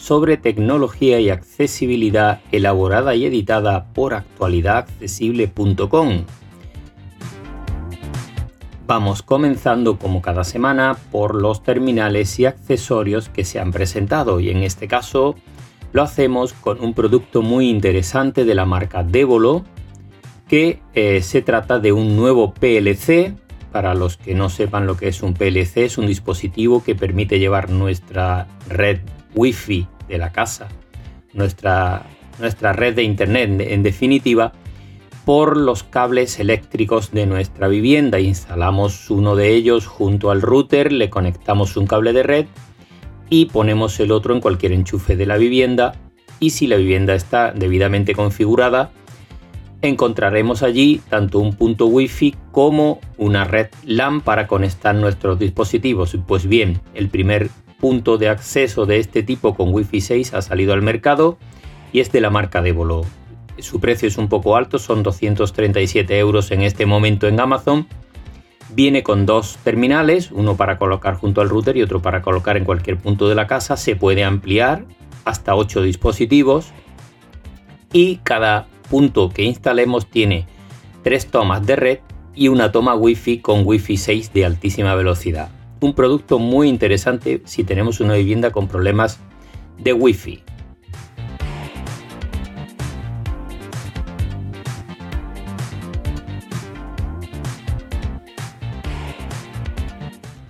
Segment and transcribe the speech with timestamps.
[0.00, 6.24] sobre tecnología y accesibilidad elaborada y editada por actualidadaccesible.com.
[8.86, 14.48] Vamos comenzando como cada semana por los terminales y accesorios que se han presentado y
[14.48, 15.34] en este caso
[15.92, 19.66] lo hacemos con un producto muy interesante de la marca Devolo
[20.48, 23.34] que eh, se trata de un nuevo PLC.
[23.70, 27.38] Para los que no sepan lo que es un PLC, es un dispositivo que permite
[27.38, 28.98] llevar nuestra red
[29.34, 30.68] Wi-Fi de la casa,
[31.32, 32.06] nuestra,
[32.38, 34.52] nuestra red de Internet en definitiva,
[35.24, 38.18] por los cables eléctricos de nuestra vivienda.
[38.20, 42.46] Instalamos uno de ellos junto al router, le conectamos un cable de red
[43.28, 45.94] y ponemos el otro en cualquier enchufe de la vivienda
[46.40, 48.90] y si la vivienda está debidamente configurada,
[49.82, 56.16] encontraremos allí tanto un punto wifi como una red LAN para conectar nuestros dispositivos.
[56.26, 57.50] Pues bien, el primer
[57.80, 61.38] punto de acceso de este tipo con Wi-Fi 6 ha salido al mercado
[61.92, 63.04] y es de la marca Devolo.
[63.58, 67.88] Su precio es un poco alto, son 237 euros en este momento en Amazon.
[68.72, 72.64] Viene con dos terminales, uno para colocar junto al router y otro para colocar en
[72.64, 73.76] cualquier punto de la casa.
[73.76, 74.84] Se puede ampliar
[75.24, 76.72] hasta 8 dispositivos
[77.92, 80.46] y cada punto que instalemos tiene
[81.02, 81.98] tres tomas de red
[82.34, 87.64] y una toma Wi-Fi con Wi-Fi 6 de altísima velocidad un producto muy interesante si
[87.64, 89.18] tenemos una vivienda con problemas
[89.78, 90.42] de Wi-Fi.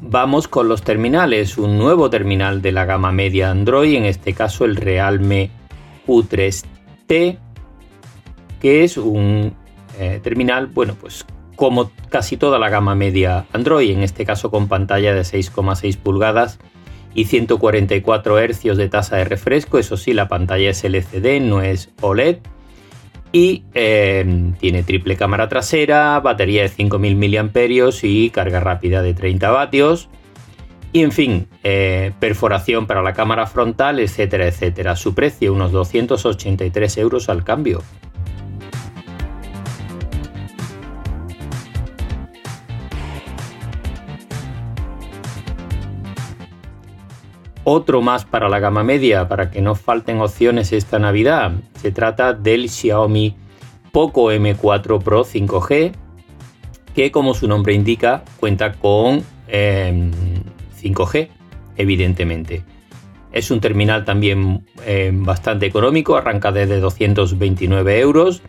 [0.00, 4.66] Vamos con los terminales, un nuevo terminal de la gama media Android, en este caso
[4.66, 5.50] el Realme
[6.06, 7.38] U3T,
[8.60, 9.54] que es un
[9.98, 11.24] eh, terminal, bueno, pues
[11.62, 16.58] como casi toda la gama media Android, en este caso con pantalla de 6,6 pulgadas
[17.14, 21.90] y 144 Hz de tasa de refresco, eso sí, la pantalla es LCD, no es
[22.00, 22.38] OLED,
[23.30, 29.48] y eh, tiene triple cámara trasera, batería de 5000 mAh y carga rápida de 30
[29.52, 30.08] vatios.
[30.92, 34.96] Y en fin, eh, perforación para la cámara frontal, etcétera, etcétera.
[34.96, 37.82] Su precio, unos 283 euros al cambio.
[47.64, 51.52] Otro más para la gama media, para que no falten opciones esta Navidad.
[51.80, 53.36] Se trata del Xiaomi
[53.92, 55.92] Poco M4 Pro 5G,
[56.94, 61.28] que como su nombre indica, cuenta con 5G, em,
[61.76, 62.64] evidentemente.
[63.30, 68.42] Es un terminal también em, bastante económico, arranca desde 229 euros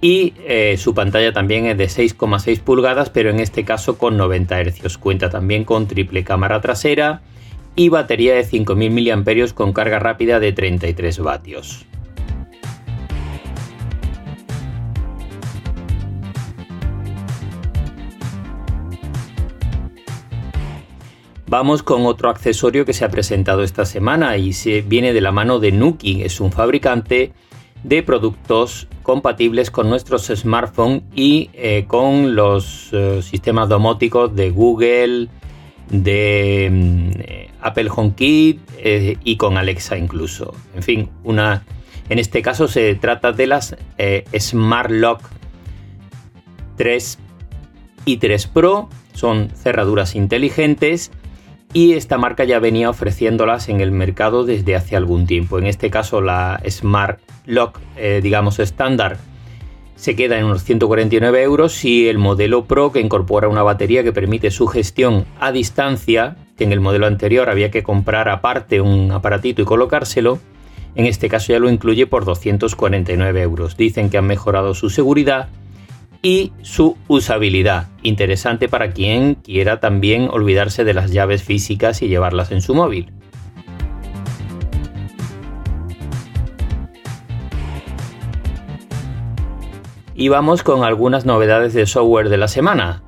[0.00, 4.62] y eh, su pantalla también es de 6,6 pulgadas, pero en este caso con 90
[4.62, 4.98] Hz.
[4.98, 7.22] Cuenta también con triple cámara trasera,
[7.76, 11.86] y batería de 5000 mAh con carga rápida de 33 vatios.
[21.46, 25.30] Vamos con otro accesorio que se ha presentado esta semana y se viene de la
[25.30, 27.32] mano de Nuki, es un fabricante
[27.84, 35.28] de productos compatibles con nuestros smartphones y eh, con los eh, sistemas domóticos de Google,
[35.90, 37.33] de mm,
[37.64, 40.54] Apple HomeKit eh, y con Alexa incluso.
[40.76, 41.64] En fin, una,
[42.08, 45.22] en este caso se trata de las eh, Smart Lock
[46.76, 47.18] 3
[48.04, 48.90] y 3 Pro.
[49.14, 51.10] Son cerraduras inteligentes
[51.72, 55.58] y esta marca ya venía ofreciéndolas en el mercado desde hace algún tiempo.
[55.58, 59.16] En este caso la Smart Lock, eh, digamos estándar,
[59.96, 64.12] se queda en unos 149 euros y el modelo Pro que incorpora una batería que
[64.12, 69.12] permite su gestión a distancia, que en el modelo anterior había que comprar aparte un
[69.12, 70.38] aparatito y colocárselo,
[70.94, 73.76] en este caso ya lo incluye por 249 euros.
[73.76, 75.48] Dicen que han mejorado su seguridad
[76.22, 77.88] y su usabilidad.
[78.02, 83.12] Interesante para quien quiera también olvidarse de las llaves físicas y llevarlas en su móvil.
[90.14, 93.02] Y vamos con algunas novedades de software de la semana.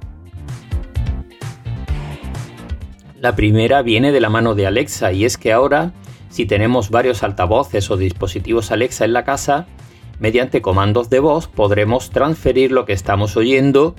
[3.20, 5.93] La primera viene de la mano de Alexa y es que ahora
[6.37, 9.67] si tenemos varios altavoces o dispositivos Alexa en la casa,
[10.19, 13.94] mediante comandos de voz podremos transferir lo que estamos oyendo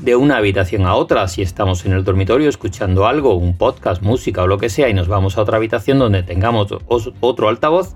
[0.00, 1.28] de una habitación a otra.
[1.28, 4.94] Si estamos en el dormitorio escuchando algo, un podcast, música o lo que sea, y
[4.94, 6.74] nos vamos a otra habitación donde tengamos
[7.20, 7.94] otro altavoz,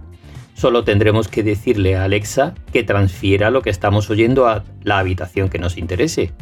[0.60, 5.48] solo tendremos que decirle a Alexa que transfiera lo que estamos oyendo a la habitación
[5.48, 6.34] que nos interese.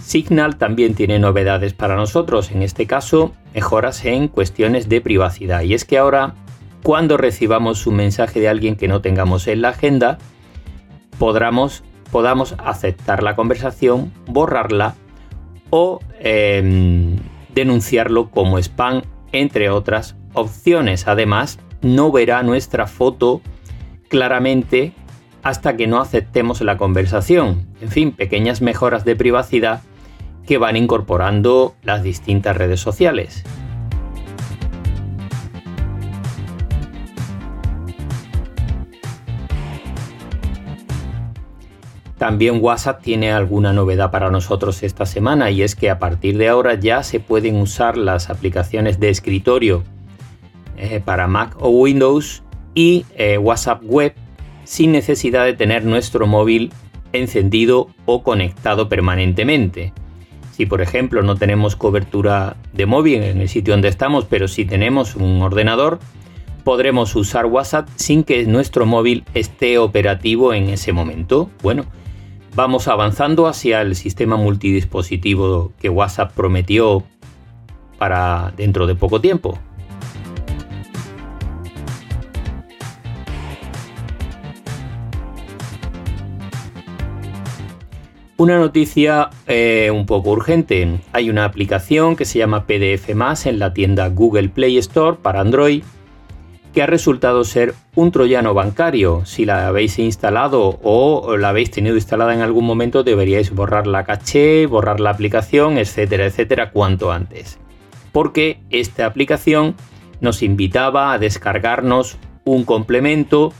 [0.00, 5.62] Signal también tiene novedades para nosotros, en este caso mejoras en cuestiones de privacidad.
[5.62, 6.34] Y es que ahora
[6.82, 10.18] cuando recibamos un mensaje de alguien que no tengamos en la agenda,
[11.20, 14.96] podamos, podamos aceptar la conversación, borrarla
[15.70, 17.16] o em,
[17.54, 19.02] denunciarlo como spam,
[19.32, 21.08] entre otras opciones.
[21.08, 23.40] Además, no verá nuestra foto
[24.08, 24.92] claramente
[25.42, 27.66] hasta que no aceptemos la conversación.
[27.80, 29.82] En fin, pequeñas mejoras de privacidad
[30.46, 33.44] que van incorporando las distintas redes sociales.
[42.26, 46.48] También WhatsApp tiene alguna novedad para nosotros esta semana y es que a partir de
[46.48, 49.84] ahora ya se pueden usar las aplicaciones de escritorio
[50.76, 52.42] eh, para Mac o Windows
[52.74, 54.14] y eh, WhatsApp Web
[54.64, 56.72] sin necesidad de tener nuestro móvil
[57.12, 59.92] encendido o conectado permanentemente.
[60.50, 64.64] Si por ejemplo no tenemos cobertura de móvil en el sitio donde estamos, pero si
[64.64, 66.00] tenemos un ordenador,
[66.64, 71.50] podremos usar WhatsApp sin que nuestro móvil esté operativo en ese momento.
[71.62, 71.86] Bueno,
[72.56, 77.04] vamos avanzando hacia el sistema multidispositivo que WhatsApp prometió
[77.98, 79.58] para dentro de poco tiempo.
[88.38, 91.00] Una noticia eh, un poco urgente.
[91.12, 95.82] Hay una aplicación que se llama PDF en la tienda Google Play Store para Android
[96.76, 99.24] que ha resultado ser un troyano bancario.
[99.24, 104.04] Si la habéis instalado o la habéis tenido instalada en algún momento, deberíais borrar la
[104.04, 107.58] caché, borrar la aplicación, etcétera, etcétera, cuanto antes.
[108.12, 109.74] Porque esta aplicación
[110.20, 113.54] nos invitaba a descargarnos un complemento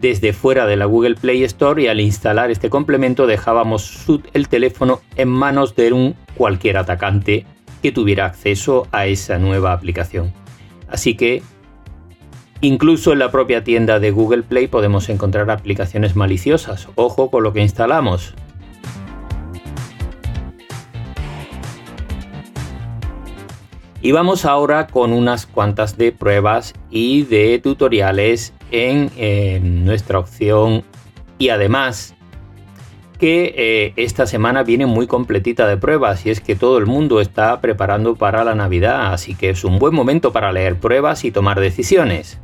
[0.00, 5.02] desde fuera de la Google Play Store y al instalar este complemento dejábamos el teléfono
[5.16, 7.44] en manos de un cualquier atacante
[7.82, 10.32] que tuviera acceso a esa nueva aplicación.
[10.88, 11.42] Así que
[12.60, 16.88] Incluso en la propia tienda de Google Play podemos encontrar aplicaciones maliciosas.
[16.94, 18.34] Ojo con lo que instalamos.
[24.02, 30.84] Y vamos ahora con unas cuantas de pruebas y de tutoriales en, nuestra opción
[31.38, 32.14] y además
[33.18, 37.20] que eh, esta semana viene muy completita de pruebas y es que todo el mundo
[37.20, 41.30] está preparando para la Navidad, así que es un buen momento para leer pruebas y
[41.30, 42.38] tomar decisiones.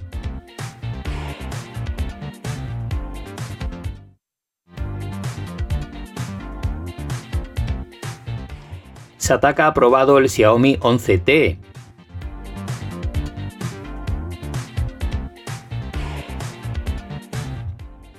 [9.19, 11.72] Sataka ha aprobado el Xiaomi 11T.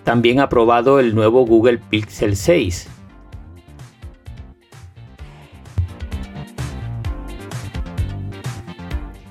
[0.04, 2.90] También aprobado el nuevo Google Pixel 6.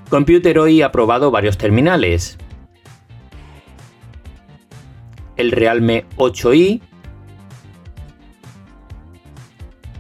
[0.09, 2.39] Computer hoy ha aprobado varios terminales.
[5.37, 6.81] El Realme 8i,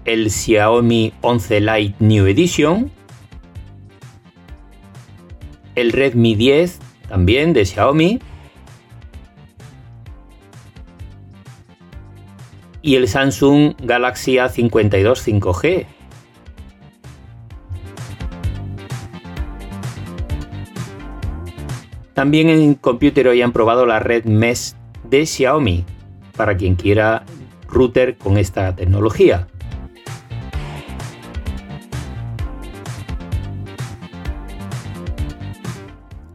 [0.05, 2.91] el Xiaomi 11 Lite New Edition,
[5.75, 8.19] el Redmi 10 también de Xiaomi
[12.83, 15.87] y el Samsung Galaxy A52 5G.
[22.15, 24.75] También en Computer hoy han probado la red Mesh
[25.09, 25.85] de Xiaomi
[26.37, 27.25] para quien quiera
[27.69, 29.47] router con esta tecnología.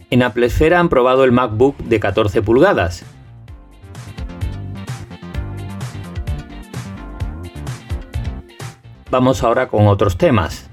[0.10, 3.06] En Apple Esfera han probado el MacBook de 14 pulgadas.
[9.10, 10.70] Vamos ahora con otros temas.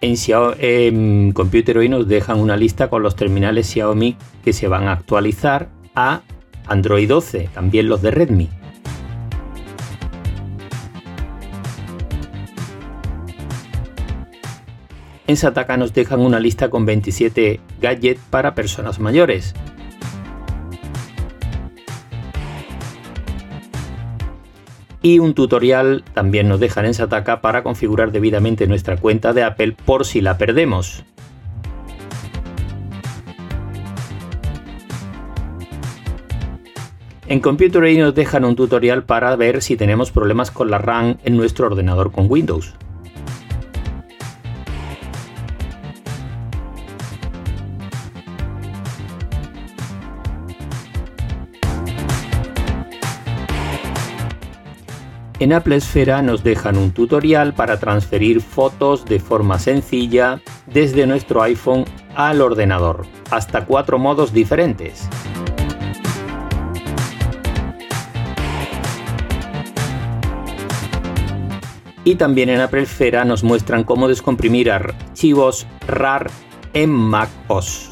[0.00, 4.88] En, Xiaomi, Computer hoy nos dejan una lista con los terminales Xiaomi que se van
[4.88, 6.22] a actualizar a
[6.66, 8.48] Android 12, también los de Redmi.
[15.28, 19.54] En Sataka nos dejan una lista con 27 gadgets para personas mayores.
[25.08, 29.74] Y un tutorial también nos dejan en Sataka para configurar debidamente nuestra cuenta de Apple
[29.86, 31.02] por si la perdemos.
[37.26, 41.38] En Computer nos dejan un tutorial para ver si tenemos problemas con la RAM en
[41.38, 42.74] nuestro ordenador con Windows.
[55.40, 61.40] En Apple Esfera nos dejan un tutorial para transferir fotos de forma sencilla desde nuestro
[61.42, 61.84] iPhone
[62.16, 65.08] al ordenador, hasta cuatro modos diferentes.
[72.02, 76.30] Y también en Apple Esfera nos muestran cómo descomprimir archivos RAR
[76.72, 77.87] en Mac OS.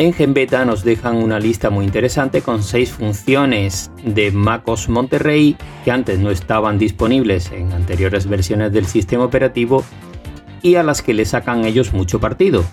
[0.00, 5.90] En GenBeta nos dejan una lista muy interesante con seis funciones de MacOS Monterrey que
[5.90, 9.82] antes no estaban disponibles en anteriores versiones del sistema operativo
[10.62, 12.64] y a las que le sacan ellos mucho partido.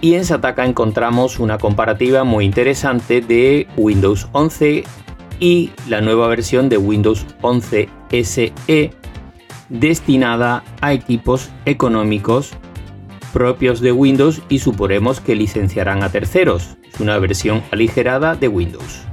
[0.00, 4.82] Y en Sataka encontramos una comparativa muy interesante de Windows 11
[5.38, 7.88] y la nueva versión de Windows 11
[8.24, 9.01] SE
[9.72, 12.52] destinada a equipos económicos
[13.32, 16.76] propios de Windows y suponemos que licenciarán a terceros.
[16.92, 19.06] Es una versión aligerada de Windows.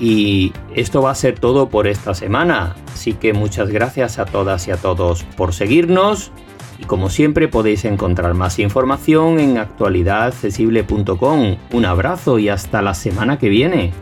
[0.00, 2.74] Y esto va a ser todo por esta semana.
[2.92, 6.32] Así que muchas gracias a todas y a todos por seguirnos
[6.80, 11.56] y como siempre podéis encontrar más información en actualidadaccesible.com.
[11.72, 13.92] Un abrazo y hasta la semana que viene.